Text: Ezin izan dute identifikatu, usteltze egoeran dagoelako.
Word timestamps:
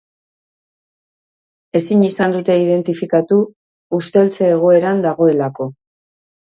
Ezin 1.81 2.07
izan 2.09 2.33
dute 2.37 2.57
identifikatu, 2.65 3.41
usteltze 4.01 4.53
egoeran 4.59 5.09
dagoelako. 5.09 5.75